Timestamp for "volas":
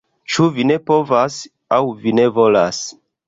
2.39-2.81